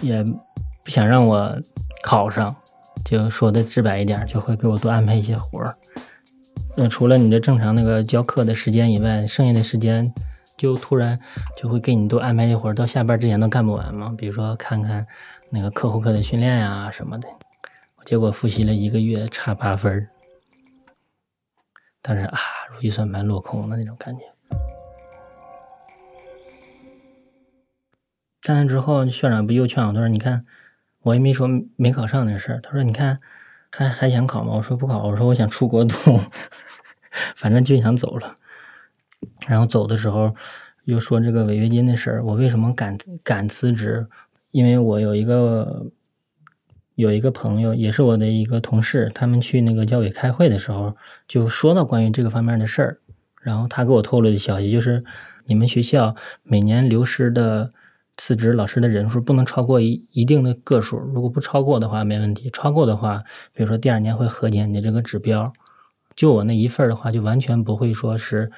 [0.01, 0.23] 也
[0.85, 1.61] 不想让我
[2.03, 2.55] 考上，
[3.05, 5.77] 就说的直白一点，就会给我多安排一些活儿。
[6.77, 10.13] 那除了你的正常那个教课的时间以外，剩下的时间
[10.57, 11.19] 就突然
[11.57, 14.15] 就会给你多安排一些活儿，到下班之前都干不完嘛。
[14.17, 15.05] 比如说看看
[15.51, 17.29] 那个课后课的训练呀什么的。
[18.07, 20.09] 结果复习了一个月，差八分儿，
[22.01, 22.39] 但是啊，
[22.73, 24.23] 如意算盘落空了那种感觉。
[28.41, 30.47] 在那之后，校长不又劝我，他说：“你看，
[31.01, 33.19] 我也没说没考上那事儿。”他说：“你看，
[33.73, 35.97] 还还想考吗？”我说：“不考。”我说：“我想出国读，
[37.35, 38.37] 反正就想走了。”
[39.49, 40.33] 然后走的时候
[40.85, 42.25] 又说这个违约金的事儿。
[42.25, 44.07] 我为什么敢敢辞职？
[44.53, 45.91] 因为我有一个。
[46.97, 50.97] 有一个朋友，也是我的一个同事，他们去那个教委开会的时候，
[51.29, 52.99] 就说到关于这个方面的事儿。
[53.41, 55.05] 然后他给我透露的消息就是，
[55.45, 57.73] 你们学校每年流失的。”
[58.19, 63.23] 辞职老师的人数不能超过一一定的个数，如果不超过的话没问题，超过的话，
[63.53, 65.53] 比如说第二年会核减你的这个指标。
[66.15, 68.51] 就我那一份儿的话，就完全不会说是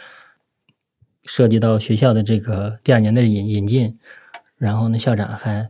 [1.25, 3.99] 涉及到学校的这个第二年的引引进。
[4.57, 5.69] 然后那，校长还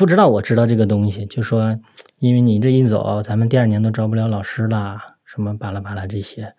[0.00, 1.78] 不知道我知道这个东西，就说
[2.20, 6.54] 因为你这一走，咱们第二年都招不了老师啦，什么巴拉巴拉这些，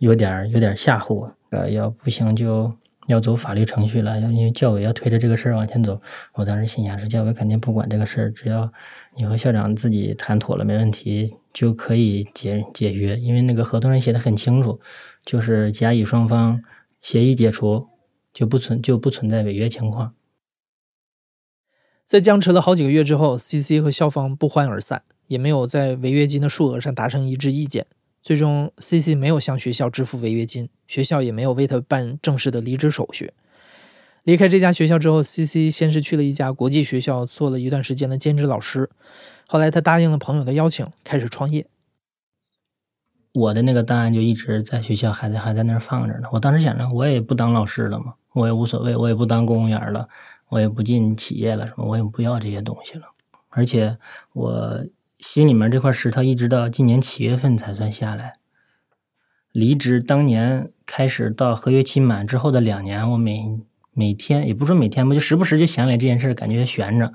[0.00, 1.30] 有点有点吓唬。
[1.50, 2.70] 呃，要不行就。
[3.06, 6.00] 要走法律程序了，要因为教委要推着这个事儿往前走。
[6.32, 8.72] 我当时心想是教委肯定不管这个事儿，只要
[9.18, 13.14] 你和校长自己谈妥了没问题，就可以解解约。
[13.18, 14.80] 因为那个合同上写的很清楚，
[15.22, 16.62] 就是甲乙双方
[17.02, 17.88] 协议解除，
[18.32, 20.14] 就不存就不存在违约情况。
[22.14, 27.86] 在僵持了好几个月之后，CC 和校方不欢而散，也没有在违约金的数额上达成一致意见。
[28.22, 33.32] 最终，C C 没有向学校支付违约金，学校也没有为他办正式的离职手续。
[34.22, 38.88] 离开这家学校之后，C C 先是去了一家国际学校做了一段时间的兼职老师，
[39.48, 41.66] 后来他答应了朋友的邀请，开始创业。
[43.32, 46.28] 我的那个档案就一直在学校，还在还在那儿放着呢。
[46.30, 50.06] 我当时想着，我也不当老师了嘛，我也无所谓，我也不当公务员了，
[50.54, 53.04] 我也不进企业了，什么我也不要这些东西了，
[53.50, 53.98] 而且
[54.32, 54.86] 我。
[55.20, 58.34] 心里面这块石头一直到今年七月份才算下来。
[59.52, 63.58] 离职当年开始到合约期满之后的两年，我每
[63.92, 67.10] 每天也不说每天吧，就时不时就想起来这件事，感觉悬着，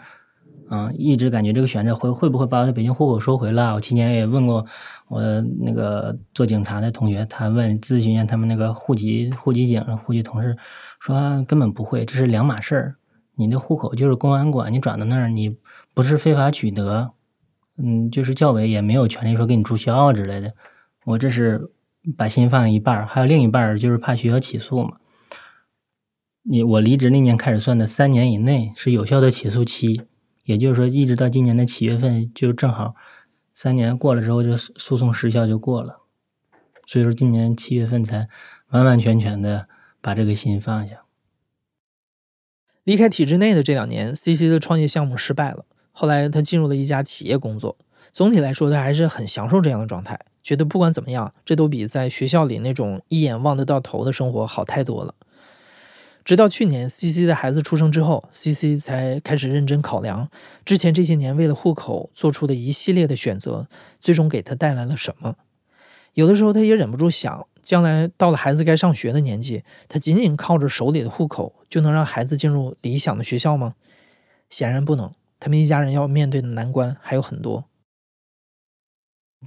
[0.70, 3.76] 啊，一直感觉这个悬着会会不会把我的北京户口收回了？
[3.76, 4.66] 我期间也问过
[5.10, 5.22] 我
[5.60, 10.58] 那个做警察的同学，他问咨询一下他们那个户籍户籍警户籍同事，
[11.00, 12.96] 说根本不会，这是两码事儿。
[13.40, 15.56] 你的户口就是公安管，你转到那儿，你
[15.94, 17.14] 不是非法取得。
[17.78, 20.54] 嗯，就是教委也没有权利说给你注销之类的。
[21.06, 21.72] 我这是
[22.18, 24.98] 把心放一半儿还有另一半儿就是怕学校起诉嘛。
[26.44, 30.02] 你我离职那年开始算的，三年以内是有效的起诉期，
[30.44, 32.96] 也就是说一直到今年的七月份就正好
[33.54, 36.02] 三年过了之后就诉讼时效就过了。
[36.86, 38.28] 所以说今年七月份才
[38.72, 39.70] 完完全全的
[40.02, 41.04] 把这个心放下。
[42.90, 45.64] 离开体制内的这两年，CC 的创业项目失败了。
[45.92, 47.78] 后来他进入了一家企业工作，
[48.12, 55.14] 总体来说他还是很享受这样的状态，觉得不管怎么样，这都比在学校里那种一眼望得到头的生活好太多了。
[56.26, 60.28] 直到去年 C C 的孩子出生之后，C C 才开始认真考量
[60.66, 63.68] 之前这些年为了户口做出的一系列的选择，
[64.00, 65.36] 最终给他带来了什么。
[66.16, 73.76] 有的时候他也忍不住想，将来到了孩子该上学的年纪，他仅仅靠着手里的户口就能让孩子进入理想的学校吗？
[74.50, 75.14] 显然不能。
[75.40, 77.66] 他们一家人要面对的难关还有很多。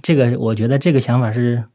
[0.01, 1.65] 这个我觉得这个想法是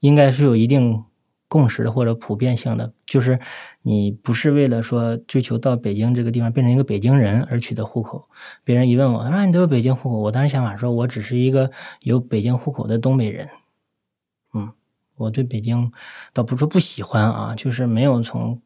[0.00, 1.04] 应该是有一定
[1.46, 3.38] 共识的或者普遍性的，就是
[3.82, 8.28] 你不是为了说追求到北京这个地方变成一个北京人而取得户口。
[8.64, 13.48] 别人一问我，啊，你都有北京户口，我当时想法说我只是一个有北京户口的东北人。
[15.22, 15.90] 我对北京
[16.32, 18.60] 倒不是说不喜欢啊，就是没有从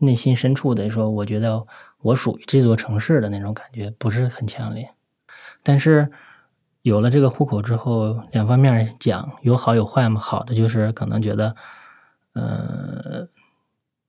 [0.00, 1.66] 内心深处的说，我觉得。
[2.02, 4.90] 我属于这座城市的那种感觉不是很强烈，
[5.62, 6.10] 但是
[6.80, 10.18] 有了这个户口之后，两方面讲有好有坏嘛。
[10.18, 11.54] 好的就是可能觉得，
[12.32, 13.28] 呃，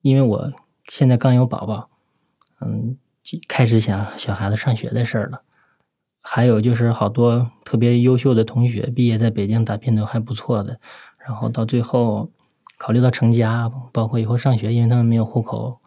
[0.04, 0.54] 因为我
[0.86, 1.90] 现在刚有宝宝，
[2.62, 2.98] 嗯，
[3.50, 5.42] 开始想小孩子上学的事儿了。
[6.22, 10.80] 还有就是好多特别优秀的同学毕业在北京打拼都还不错的，
[11.26, 12.30] 然后到最后
[12.78, 15.80] 考虑到成家，包括以后上学，因为他们没有户口，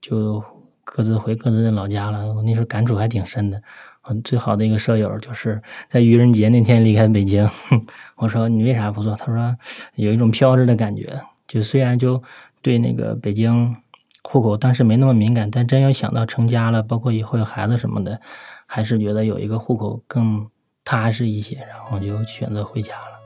[0.00, 0.42] 就。
[0.90, 3.62] 各自回各自的老家了，我那时候感触还挺深的。
[4.04, 7.46] 我最好的一个舍友就是在愚人节那天离开北京。
[8.16, 9.14] 我说你为啥不做？
[9.14, 9.54] 他说
[9.96, 11.20] 有一种飘着的感觉。
[11.46, 12.22] 就虽然就
[12.62, 13.76] 对那个北京
[14.22, 18.18] 户口当时没那么敏感，但真要想到成家了，包括以后有孩子什么的，
[18.64, 20.48] 还是觉得有一个户口更
[20.84, 23.17] 踏实一些，然后就选择回家了。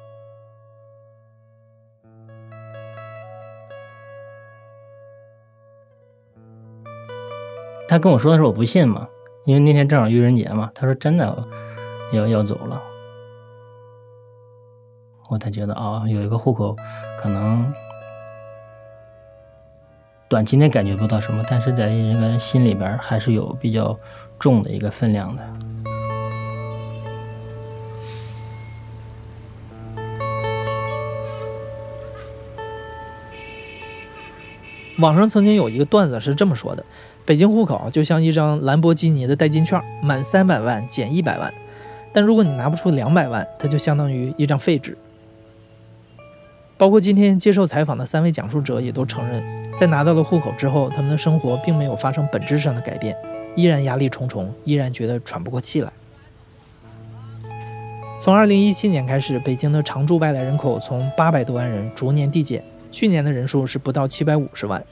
[7.92, 9.06] 他跟我说的时候，我不信嘛，
[9.44, 10.70] 因为那天正好愚人节嘛。
[10.74, 11.46] 他说真的
[12.10, 12.80] 要要走了，
[15.28, 16.74] 我才觉得啊，有一个户口
[17.18, 17.70] 可能
[20.26, 23.94] 短期内感觉不到什么，但是在这个心里边还是有比较
[24.38, 25.42] 重的一个分量的。
[35.02, 36.84] 网上曾经有一个段子是这么说的：
[37.24, 41.52] 北京户口就像一张兰博基尼的代金券，满三百万减一百万，
[42.12, 44.96] 但如果你拿不出两百万，它就相当于一张废纸。
[46.78, 49.42] 包括今天接受采访的三位讲述者也都承认，
[49.74, 53.16] 在拿到了户口之后，他们的生活并没有发生本质上的改变，
[53.56, 55.92] 依然压力重重，依然觉得喘不过气来。
[58.20, 62.62] 从二零一七年开始，北京的常住外来人口从八百多万人逐年递减。
[62.92, 64.84] 去年的人数是不到七百五十万，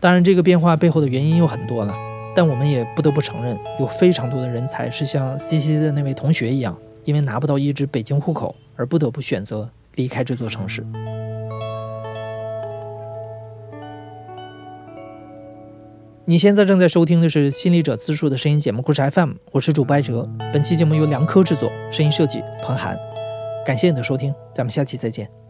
[0.00, 1.94] 当然这个变化背后的原因有很多了，
[2.34, 10.84] 但我们也不得不承认，有非常多的人才是像 C C 的那位同学一样，因为拿不到一支北京户口而不得不选择离开这座城市。
[16.26, 22.98] 你现在正在收听的是《心理者自述》的声音节目故事 FM，我是主播艾哲，本期节目由梁科制作，声音设计彭涵，
[23.66, 25.43] 感谢你的收听，咱们下期再见。